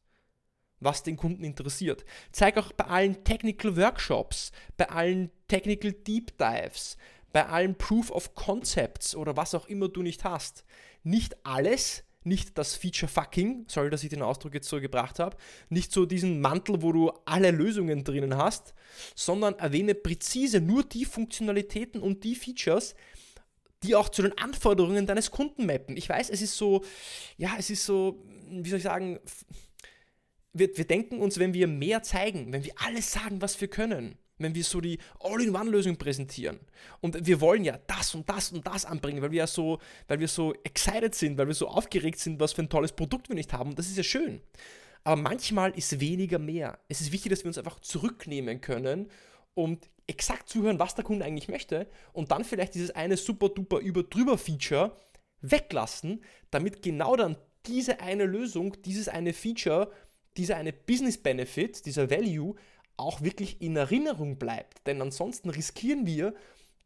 was 0.79 1.03
den 1.03 1.17
Kunden 1.17 1.43
interessiert. 1.43 2.03
Zeig 2.31 2.57
auch 2.57 2.71
bei 2.73 2.85
allen 2.85 3.23
Technical 3.23 3.77
Workshops, 3.77 4.51
bei 4.77 4.89
allen 4.89 5.31
Technical 5.47 5.93
Deep 5.93 6.37
Dives, 6.37 6.97
bei 7.31 7.45
allen 7.45 7.77
Proof 7.77 8.11
of 8.11 8.35
Concepts 8.35 9.15
oder 9.15 9.37
was 9.37 9.55
auch 9.55 9.67
immer 9.67 9.87
du 9.87 10.01
nicht 10.01 10.23
hast. 10.23 10.65
Nicht 11.03 11.45
alles, 11.45 12.03
nicht 12.23 12.57
das 12.57 12.75
Feature 12.75 13.11
Fucking, 13.11 13.65
sorry, 13.67 13.89
dass 13.89 14.03
ich 14.03 14.09
den 14.09 14.21
Ausdruck 14.21 14.53
jetzt 14.53 14.69
so 14.69 14.79
gebracht 14.79 15.19
habe, 15.19 15.37
nicht 15.69 15.91
so 15.91 16.05
diesen 16.05 16.41
Mantel, 16.41 16.81
wo 16.81 16.91
du 16.91 17.11
alle 17.25 17.51
Lösungen 17.51 18.03
drinnen 18.03 18.37
hast, 18.37 18.73
sondern 19.15 19.57
erwähne 19.57 19.95
präzise 19.95 20.61
nur 20.61 20.83
die 20.83 21.05
Funktionalitäten 21.05 22.01
und 22.01 22.23
die 22.23 22.35
Features, 22.35 22.95
die 23.83 23.95
auch 23.95 24.09
zu 24.09 24.21
den 24.21 24.37
Anforderungen 24.37 25.07
deines 25.07 25.31
Kunden 25.31 25.65
mappen. 25.65 25.97
Ich 25.97 26.07
weiß, 26.07 26.29
es 26.29 26.41
ist 26.41 26.55
so, 26.55 26.83
ja, 27.37 27.55
es 27.57 27.69
ist 27.69 27.85
so, 27.85 28.23
wie 28.49 28.69
soll 28.69 28.77
ich 28.77 28.83
sagen, 28.83 29.19
wir, 30.53 30.75
wir 30.75 30.85
denken 30.85 31.19
uns, 31.19 31.39
wenn 31.39 31.53
wir 31.53 31.67
mehr 31.67 32.03
zeigen, 32.03 32.51
wenn 32.51 32.63
wir 32.63 32.73
alles 32.75 33.11
sagen, 33.11 33.41
was 33.41 33.59
wir 33.59 33.69
können, 33.69 34.17
wenn 34.37 34.53
wir 34.53 34.63
so 34.63 34.81
die 34.81 34.99
All-in-One-Lösung 35.19 35.97
präsentieren. 35.97 36.59
Und 36.99 37.25
wir 37.25 37.41
wollen 37.41 37.63
ja 37.63 37.79
das 37.87 38.13
und 38.15 38.29
das 38.29 38.51
und 38.51 38.67
das 38.67 38.85
anbringen, 38.85 39.21
weil 39.21 39.31
wir 39.31 39.39
ja 39.39 39.47
so, 39.47 39.79
weil 40.07 40.19
wir 40.19 40.27
so 40.27 40.53
excited 40.63 41.15
sind, 41.15 41.37
weil 41.37 41.47
wir 41.47 41.53
so 41.53 41.67
aufgeregt 41.67 42.19
sind, 42.19 42.39
was 42.39 42.53
für 42.53 42.61
ein 42.61 42.69
tolles 42.69 42.91
Produkt 42.91 43.29
wir 43.29 43.35
nicht 43.35 43.53
haben. 43.53 43.75
Das 43.75 43.87
ist 43.87 43.97
ja 43.97 44.03
schön. 44.03 44.41
Aber 45.03 45.19
manchmal 45.19 45.71
ist 45.71 45.99
weniger 45.99 46.37
mehr. 46.37 46.79
Es 46.87 47.01
ist 47.01 47.11
wichtig, 47.11 47.31
dass 47.31 47.43
wir 47.43 47.47
uns 47.47 47.57
einfach 47.57 47.79
zurücknehmen 47.79 48.61
können 48.61 49.09
und 49.53 49.89
exakt 50.11 50.49
zuhören, 50.49 50.79
was 50.79 50.95
der 50.95 51.03
Kunde 51.03 51.25
eigentlich 51.25 51.47
möchte 51.47 51.87
und 52.13 52.31
dann 52.31 52.43
vielleicht 52.43 52.75
dieses 52.75 52.91
eine 52.91 53.17
super 53.17 53.49
duper 53.49 53.79
über 53.79 54.03
drüber 54.03 54.37
Feature 54.37 54.95
weglassen, 55.41 56.23
damit 56.51 56.83
genau 56.83 57.15
dann 57.15 57.37
diese 57.65 57.99
eine 58.01 58.25
Lösung, 58.25 58.81
dieses 58.83 59.07
eine 59.07 59.33
Feature, 59.33 59.91
dieser 60.37 60.57
eine 60.57 60.73
Business 60.73 61.17
Benefit, 61.17 61.85
dieser 61.85 62.09
Value 62.09 62.55
auch 62.97 63.21
wirklich 63.21 63.61
in 63.61 63.75
Erinnerung 63.75 64.37
bleibt. 64.37 64.85
Denn 64.85 65.01
ansonsten 65.01 65.49
riskieren 65.49 66.05
wir, 66.05 66.33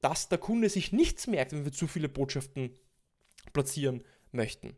dass 0.02 0.30
der 0.30 0.38
Kunde 0.38 0.70
sich 0.70 0.92
nichts 0.92 1.28
merkt, 1.28 1.52
wenn 1.52 1.66
wir 1.66 1.72
zu 1.72 1.88
viele 1.88 2.10
Botschaften 2.10 2.78
platzieren 3.54 4.04
möchten. 4.32 4.76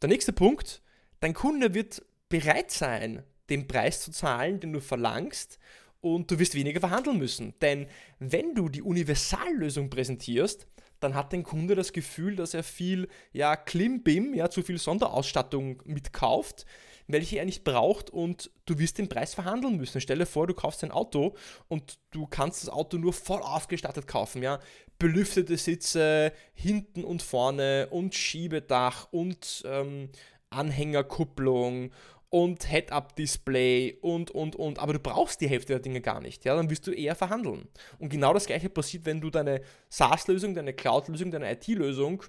Der 0.00 0.08
nächste 0.08 0.32
Punkt, 0.32 0.82
dein 1.20 1.34
Kunde 1.34 1.74
wird 1.74 2.04
bereit 2.28 2.70
sein, 2.70 3.22
den 3.50 3.68
Preis 3.68 4.00
zu 4.00 4.10
zahlen, 4.10 4.58
den 4.60 4.72
du 4.72 4.80
verlangst, 4.80 5.58
und 6.02 6.30
du 6.30 6.38
wirst 6.38 6.54
weniger 6.54 6.80
verhandeln 6.80 7.16
müssen. 7.16 7.54
Denn 7.62 7.86
wenn 8.18 8.54
du 8.54 8.68
die 8.68 8.82
Universallösung 8.82 9.88
präsentierst, 9.88 10.66
dann 11.00 11.14
hat 11.14 11.32
dein 11.32 11.42
Kunde 11.42 11.74
das 11.74 11.92
Gefühl, 11.92 12.36
dass 12.36 12.54
er 12.54 12.62
viel 12.62 13.08
ja, 13.32 13.56
Klimbim, 13.56 14.34
ja, 14.34 14.50
zu 14.50 14.62
viel 14.62 14.78
Sonderausstattung 14.78 15.82
mitkauft, 15.84 16.66
welche 17.06 17.38
er 17.38 17.44
nicht 17.44 17.64
braucht 17.64 18.10
und 18.10 18.50
du 18.66 18.78
wirst 18.78 18.98
den 18.98 19.08
Preis 19.08 19.34
verhandeln 19.34 19.76
müssen. 19.76 20.00
Stell 20.00 20.18
dir 20.18 20.26
vor, 20.26 20.46
du 20.46 20.54
kaufst 20.54 20.84
ein 20.84 20.92
Auto 20.92 21.34
und 21.68 21.98
du 22.10 22.26
kannst 22.26 22.62
das 22.62 22.68
Auto 22.68 22.98
nur 22.98 23.12
voll 23.12 23.42
aufgestattet 23.42 24.06
kaufen, 24.06 24.42
ja. 24.42 24.60
Belüftete 24.98 25.56
Sitze 25.56 26.32
hinten 26.54 27.02
und 27.02 27.22
vorne 27.22 27.88
und 27.90 28.14
Schiebedach 28.14 29.08
und 29.10 29.64
ähm, 29.66 30.10
Anhängerkupplung 30.50 31.90
und 32.32 32.66
Head-Up-Display 32.66 33.98
und, 34.00 34.30
und, 34.30 34.56
und. 34.56 34.78
Aber 34.78 34.94
du 34.94 34.98
brauchst 34.98 35.42
die 35.42 35.48
Hälfte 35.48 35.74
der 35.74 35.80
Dinge 35.80 36.00
gar 36.00 36.18
nicht. 36.22 36.46
Ja? 36.46 36.56
Dann 36.56 36.70
wirst 36.70 36.86
du 36.86 36.90
eher 36.90 37.14
verhandeln. 37.14 37.68
Und 37.98 38.08
genau 38.08 38.32
das 38.32 38.46
Gleiche 38.46 38.70
passiert, 38.70 39.04
wenn 39.04 39.20
du 39.20 39.28
deine 39.28 39.60
SaaS-Lösung, 39.90 40.54
deine 40.54 40.72
Cloud-Lösung, 40.72 41.30
deine 41.30 41.52
IT-Lösung 41.52 42.22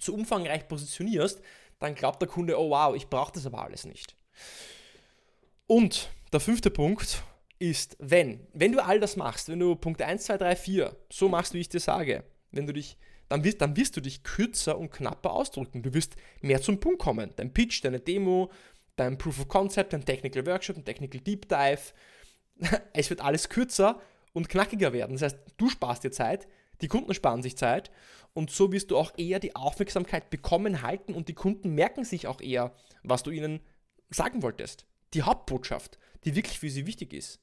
zu 0.00 0.12
umfangreich 0.12 0.66
positionierst, 0.66 1.40
dann 1.78 1.94
glaubt 1.94 2.20
der 2.20 2.28
Kunde, 2.28 2.58
oh 2.58 2.70
wow, 2.70 2.96
ich 2.96 3.06
brauche 3.06 3.30
das 3.32 3.46
aber 3.46 3.62
alles 3.62 3.84
nicht. 3.84 4.16
Und 5.68 6.10
der 6.32 6.40
fünfte 6.40 6.72
Punkt 6.72 7.22
ist, 7.60 7.96
wenn, 8.00 8.44
wenn 8.52 8.72
du 8.72 8.84
all 8.84 8.98
das 8.98 9.14
machst, 9.14 9.48
wenn 9.48 9.60
du 9.60 9.76
Punkt 9.76 10.02
1, 10.02 10.24
2, 10.24 10.38
3, 10.38 10.56
4 10.56 10.96
so 11.12 11.28
machst, 11.28 11.54
wie 11.54 11.60
ich 11.60 11.68
dir 11.68 11.78
sage, 11.78 12.24
wenn 12.50 12.66
du 12.66 12.72
dich, 12.72 12.98
dann 13.28 13.44
wirst, 13.44 13.60
dann 13.60 13.76
wirst 13.76 13.96
du 13.96 14.00
dich 14.00 14.24
kürzer 14.24 14.76
und 14.76 14.90
knapper 14.90 15.32
ausdrücken. 15.32 15.82
Du 15.82 15.94
wirst 15.94 16.16
mehr 16.40 16.60
zum 16.60 16.80
Punkt 16.80 16.98
kommen. 16.98 17.30
Dein 17.36 17.54
Pitch, 17.54 17.82
deine 17.82 17.98
Demo, 17.98 18.50
dein 18.96 19.18
Proof 19.18 19.40
of 19.40 19.48
Concept, 19.48 19.92
dein 19.92 20.04
Technical 20.04 20.46
Workshop, 20.46 20.76
dein 20.76 20.84
Technical 20.84 21.20
Deep 21.20 21.48
Dive. 21.48 21.80
Es 22.92 23.10
wird 23.10 23.20
alles 23.20 23.48
kürzer 23.48 24.00
und 24.32 24.48
knackiger 24.48 24.92
werden. 24.92 25.12
Das 25.12 25.22
heißt, 25.22 25.38
du 25.56 25.68
sparst 25.68 26.04
dir 26.04 26.12
Zeit, 26.12 26.46
die 26.80 26.88
Kunden 26.88 27.14
sparen 27.14 27.42
sich 27.42 27.56
Zeit 27.56 27.90
und 28.34 28.50
so 28.50 28.72
wirst 28.72 28.90
du 28.90 28.98
auch 28.98 29.12
eher 29.16 29.38
die 29.38 29.56
Aufmerksamkeit 29.56 30.30
bekommen, 30.30 30.82
halten 30.82 31.14
und 31.14 31.28
die 31.28 31.34
Kunden 31.34 31.74
merken 31.74 32.04
sich 32.04 32.26
auch 32.26 32.40
eher, 32.40 32.74
was 33.02 33.22
du 33.22 33.30
ihnen 33.30 33.60
sagen 34.10 34.42
wolltest. 34.42 34.86
Die 35.14 35.22
Hauptbotschaft, 35.22 35.98
die 36.24 36.34
wirklich 36.34 36.58
für 36.58 36.70
sie 36.70 36.86
wichtig 36.86 37.12
ist. 37.12 37.40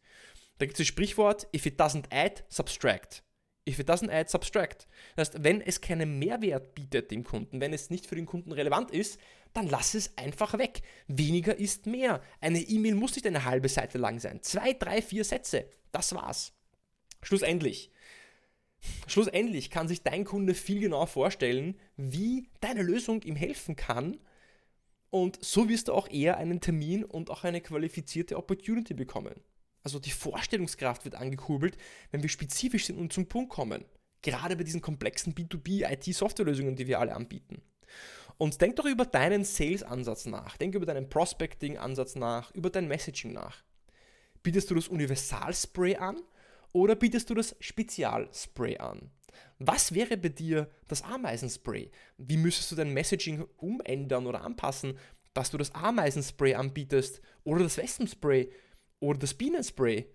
Da 0.58 0.66
gibt 0.66 0.80
es 0.80 0.86
das 0.86 0.88
Sprichwort, 0.88 1.48
if 1.56 1.66
it 1.66 1.80
doesn't 1.80 2.06
add, 2.12 2.44
subtract. 2.50 3.24
If 3.70 3.78
it 3.78 3.88
doesn't 3.88 4.10
add, 4.10 4.30
subtract. 4.30 4.88
Das 5.16 5.30
heißt, 5.30 5.44
wenn 5.44 5.62
es 5.62 5.80
keinen 5.80 6.18
Mehrwert 6.18 6.74
bietet 6.74 7.12
dem 7.12 7.24
Kunden, 7.24 7.62
wenn 7.62 7.72
es 7.72 7.92
nicht 7.92 8.08
für 8.08 8.16
den 8.16 8.26
Kunden 8.26 8.52
relevant 8.52 8.90
ist, 8.90 9.20
dann 9.54 9.68
lass 9.68 9.94
es 9.94 10.18
einfach 10.18 10.58
weg. 10.58 10.82
Weniger 11.08 11.56
ist 11.56 11.86
mehr. 11.86 12.22
Eine 12.42 12.60
E-Mail 12.60 12.96
muss 12.96 13.16
nicht 13.16 13.28
eine 13.28 13.46
halbe 13.46 13.70
Seite 13.70 14.00
lang 14.00 14.20
sein. 14.20 14.42
Zwei, 14.42 14.74
drei, 14.74 15.04
vier 15.04 15.24
Sätze. 15.24 15.70
Das 15.92 16.16
war's. 16.16 16.54
Schlussendlich. 17.22 17.92
Schlussendlich 19.06 19.70
kann 19.70 19.88
sich 19.88 20.02
dein 20.02 20.26
Kunde 20.26 20.56
viel 20.56 20.80
genauer 20.80 21.08
vorstellen, 21.08 21.78
wie 21.96 22.50
deine 22.62 22.82
Lösung 22.82 23.22
ihm 23.22 23.36
helfen 23.36 23.76
kann. 23.76 24.18
Und 25.12 25.44
so 25.44 25.70
wirst 25.70 25.90
du 25.90 25.94
auch 25.94 26.10
eher 26.10 26.38
einen 26.38 26.60
Termin 26.60 27.04
und 27.04 27.30
auch 27.30 27.44
eine 27.44 27.62
qualifizierte 27.62 28.36
Opportunity 28.36 28.96
bekommen. 28.96 29.36
Also 29.84 30.00
die 30.00 30.12
Vorstellungskraft 30.12 31.06
wird 31.06 31.16
angekurbelt, 31.16 31.78
wenn 32.12 32.22
wir 32.22 32.30
spezifisch 32.30 32.86
sind 32.86 32.98
und 32.98 33.14
zum 33.14 33.28
Punkt 33.28 33.50
kommen. 33.50 33.86
Gerade 34.22 34.56
bei 34.56 34.64
diesen 34.64 34.82
komplexen 34.82 35.34
B2B-IT-Softwarelösungen, 35.34 36.76
die 36.76 36.88
wir 36.88 37.00
alle 37.00 37.16
anbieten. 37.16 37.62
Und 38.38 38.62
denk 38.62 38.76
doch 38.78 38.86
über 38.86 39.06
deinen 39.06 39.44
Sales-Ansatz 39.44 40.26
nach, 40.26 40.58
denk 40.58 40.76
über 40.76 40.86
deinen 40.86 41.10
Prospecting-Ansatz 41.10 42.16
nach, 42.16 42.52
über 42.52 42.70
dein 42.70 42.88
Messaging 42.88 43.34
nach. 43.34 43.64
Bietest 44.44 44.70
du 44.72 44.76
das 44.76 44.88
Universal-Spray 44.88 45.98
an 45.98 46.22
oder 46.72 46.96
bietest 46.96 47.30
du 47.30 47.34
das 47.34 47.56
Spezialspray 47.60 48.78
an? 48.78 49.12
Was 49.58 49.94
wäre 49.94 50.16
bei 50.18 50.30
dir 50.30 50.70
das 50.88 51.02
Ameisenspray? 51.02 51.92
Wie 52.18 52.38
müsstest 52.38 52.72
du 52.72 52.76
dein 52.76 52.94
Messaging 52.94 53.46
umändern 53.58 54.26
oder 54.26 54.42
anpassen, 54.42 54.98
dass 55.34 55.52
du 55.52 55.58
das 55.58 55.76
Ameisenspray 55.76 56.56
anbietest 56.56 57.22
oder 57.44 57.64
das 57.64 57.78
Wespenspray 57.78 58.52
oder 59.00 59.20
das 59.20 59.34
Bienenspray? 59.34 60.08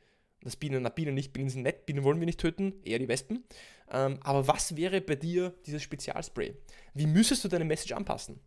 Das 0.43 0.57
Bienen, 0.57 0.83
na 0.83 0.91
Bienen 0.91 1.15
nicht, 1.15 1.33
Bienen 1.33 1.49
sind 1.49 1.63
nett, 1.63 1.87
Bienen 1.87 2.05
wollen 2.05 2.21
wir 2.21 2.27
nicht 2.27 2.41
töten, 2.41 2.75
eher 2.85 2.99
die 2.99 3.09
Wespen. 3.09 3.45
Ähm, 3.91 4.19
aber 4.23 4.47
was 4.47 4.77
wäre 4.77 5.01
bei 5.01 5.15
dir 5.15 5.55
dieses 5.65 5.83
Spezialspray? 5.83 6.55
Wie 6.93 7.07
müsstest 7.07 7.45
du 7.45 7.49
deine 7.49 7.65
Message 7.65 7.93
anpassen? 7.93 8.41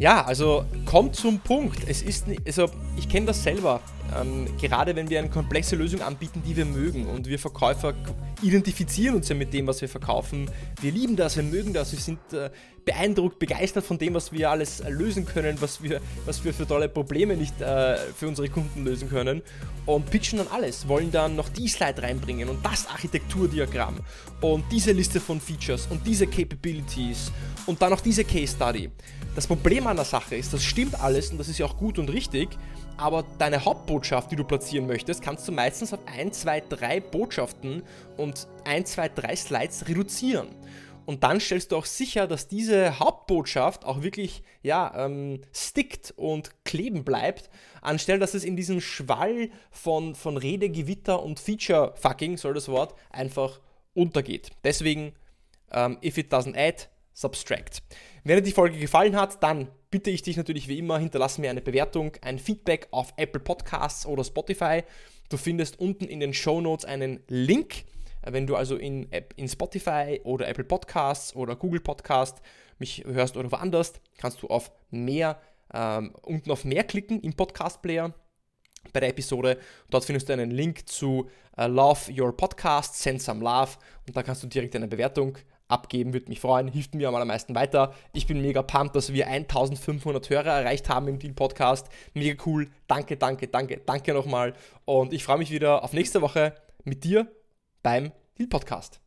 Ja, 0.00 0.22
also 0.22 0.66
kommt 0.84 1.16
zum 1.16 1.38
Punkt. 1.38 1.88
Es 1.88 2.02
ist, 2.02 2.26
also 2.46 2.66
ich 2.96 3.08
kenne 3.08 3.26
das 3.26 3.42
selber. 3.42 3.80
Ähm, 4.20 4.46
gerade 4.60 4.94
wenn 4.96 5.08
wir 5.10 5.18
eine 5.18 5.30
komplexe 5.30 5.76
Lösung 5.76 6.02
anbieten, 6.02 6.42
die 6.46 6.56
wir 6.56 6.64
mögen 6.64 7.06
und 7.06 7.26
wir 7.26 7.38
Verkäufer 7.38 7.94
identifizieren 8.42 9.16
uns 9.16 9.28
ja 9.28 9.34
mit 9.34 9.52
dem, 9.52 9.66
was 9.66 9.80
wir 9.80 9.88
verkaufen. 9.88 10.50
Wir 10.80 10.92
lieben 10.92 11.16
das, 11.16 11.36
wir 11.36 11.42
mögen 11.42 11.72
das, 11.72 11.92
wir 11.92 11.98
sind 11.98 12.20
äh, 12.32 12.50
beeindruckt, 12.84 13.38
begeistert 13.38 13.84
von 13.84 13.98
dem, 13.98 14.14
was 14.14 14.32
wir 14.32 14.50
alles 14.50 14.82
lösen 14.88 15.24
können, 15.24 15.60
was 15.60 15.82
wir, 15.82 16.00
was 16.26 16.44
wir 16.44 16.52
für 16.52 16.66
tolle 16.66 16.88
Probleme 16.88 17.36
nicht 17.36 17.60
äh, 17.60 17.96
für 17.96 18.28
unsere 18.28 18.48
Kunden 18.48 18.84
lösen 18.84 19.08
können 19.08 19.42
und 19.86 20.10
pitchen 20.10 20.38
dann 20.38 20.48
alles, 20.48 20.86
wollen 20.88 21.10
dann 21.10 21.36
noch 21.36 21.48
die 21.48 21.68
Slide 21.68 22.02
reinbringen 22.02 22.48
und 22.48 22.64
das 22.64 22.86
Architekturdiagramm 22.88 24.00
und 24.40 24.64
diese 24.70 24.92
Liste 24.92 25.20
von 25.20 25.40
Features 25.40 25.86
und 25.90 26.06
diese 26.06 26.26
Capabilities 26.26 27.32
und 27.66 27.80
dann 27.80 27.90
noch 27.90 28.00
diese 28.00 28.24
Case 28.24 28.54
Study. 28.54 28.90
Das 29.34 29.46
Problem 29.46 29.86
an 29.86 29.96
der 29.96 30.04
Sache 30.04 30.36
ist, 30.36 30.52
das 30.52 30.62
stimmt 30.62 31.00
alles 31.00 31.30
und 31.30 31.38
das 31.38 31.48
ist 31.48 31.58
ja 31.58 31.66
auch 31.66 31.76
gut 31.76 31.98
und 31.98 32.08
richtig, 32.10 32.50
aber 32.96 33.24
deine 33.38 33.64
Hauptbotschaft, 33.64 34.30
die 34.30 34.36
du 34.36 34.44
platzieren 34.44 34.86
möchtest, 34.86 35.22
kannst 35.22 35.46
du 35.48 35.52
meistens 35.52 35.92
auf 35.92 36.00
1, 36.06 36.40
2, 36.40 36.60
3 36.60 37.00
Botschaften 37.00 37.82
und 38.16 38.46
1, 38.64 38.92
2, 38.92 39.08
3 39.08 39.36
Slides 39.36 39.88
reduzieren. 39.88 40.48
Und 41.06 41.22
dann 41.22 41.38
stellst 41.40 41.72
du 41.72 41.76
auch 41.76 41.84
sicher, 41.84 42.26
dass 42.26 42.48
diese 42.48 42.98
Hauptbotschaft 42.98 43.84
auch 43.84 44.02
wirklich 44.02 44.42
ja, 44.62 44.92
ähm, 44.96 45.42
stickt 45.52 46.14
und 46.16 46.50
kleben 46.64 47.04
bleibt, 47.04 47.50
anstelle 47.82 48.18
dass 48.18 48.34
es 48.34 48.44
in 48.44 48.56
diesem 48.56 48.80
Schwall 48.80 49.50
von, 49.70 50.14
von 50.14 50.36
Redegewitter 50.36 51.22
und 51.22 51.40
Feature-Fucking, 51.40 52.38
soll 52.38 52.54
das 52.54 52.68
Wort, 52.68 52.94
einfach 53.10 53.60
untergeht. 53.92 54.50
Deswegen, 54.64 55.12
ähm, 55.72 55.98
if 56.02 56.16
it 56.16 56.32
doesn't 56.32 56.56
add, 56.56 56.88
subtract. 57.12 57.82
Wenn 58.24 58.36
dir 58.36 58.42
die 58.42 58.52
Folge 58.52 58.78
gefallen 58.78 59.16
hat, 59.16 59.42
dann 59.42 59.68
bitte 59.94 60.10
ich 60.10 60.22
dich 60.22 60.36
natürlich 60.36 60.66
wie 60.66 60.80
immer, 60.80 60.98
hinterlasse 60.98 61.40
mir 61.40 61.50
eine 61.50 61.60
Bewertung, 61.60 62.16
ein 62.20 62.40
Feedback 62.40 62.88
auf 62.90 63.14
Apple 63.16 63.40
Podcasts 63.40 64.06
oder 64.06 64.24
Spotify. 64.24 64.82
Du 65.28 65.36
findest 65.36 65.78
unten 65.78 66.06
in 66.06 66.18
den 66.18 66.34
Show 66.34 66.60
Notes 66.60 66.84
einen 66.84 67.20
Link. 67.28 67.84
Wenn 68.24 68.48
du 68.48 68.56
also 68.56 68.74
in, 68.74 69.08
in 69.36 69.48
Spotify 69.48 70.20
oder 70.24 70.48
Apple 70.48 70.64
Podcasts 70.64 71.36
oder 71.36 71.54
Google 71.54 71.78
Podcast 71.78 72.42
mich 72.80 73.04
hörst 73.06 73.36
oder 73.36 73.52
woanders, 73.52 73.92
kannst 74.18 74.42
du 74.42 74.48
auf 74.48 74.72
mehr, 74.90 75.40
ähm, 75.72 76.12
unten 76.22 76.50
auf 76.50 76.64
mehr 76.64 76.82
klicken 76.82 77.20
im 77.20 77.34
Podcast 77.34 77.80
Player 77.80 78.12
bei 78.92 78.98
der 78.98 79.10
Episode. 79.10 79.58
Dort 79.90 80.06
findest 80.06 80.28
du 80.28 80.32
einen 80.32 80.50
Link 80.50 80.88
zu 80.88 81.28
uh, 81.56 81.66
Love 81.66 82.10
Your 82.10 82.36
Podcast, 82.36 83.00
Send 83.00 83.22
Some 83.22 83.44
Love 83.44 83.76
und 84.08 84.16
da 84.16 84.24
kannst 84.24 84.42
du 84.42 84.48
direkt 84.48 84.74
eine 84.74 84.88
Bewertung 84.88 85.38
abgeben, 85.74 86.14
würde 86.14 86.28
mich 86.28 86.40
freuen, 86.40 86.68
hilft 86.68 86.94
mir 86.94 87.08
am 87.08 87.14
allermeisten 87.14 87.54
weiter. 87.54 87.92
Ich 88.14 88.26
bin 88.26 88.40
mega 88.40 88.62
pumped, 88.62 88.96
dass 88.96 89.12
wir 89.12 89.26
1500 89.26 90.30
Hörer 90.30 90.60
erreicht 90.60 90.88
haben 90.88 91.08
im 91.08 91.18
Deal 91.18 91.34
Podcast. 91.34 91.88
Mega 92.14 92.42
cool. 92.46 92.70
Danke, 92.86 93.16
danke, 93.16 93.48
danke, 93.48 93.80
danke 93.84 94.14
nochmal. 94.14 94.54
Und 94.86 95.12
ich 95.12 95.24
freue 95.24 95.38
mich 95.38 95.50
wieder 95.50 95.84
auf 95.84 95.92
nächste 95.92 96.22
Woche 96.22 96.54
mit 96.84 97.04
dir 97.04 97.26
beim 97.82 98.12
Deal 98.38 98.48
Podcast. 98.48 99.03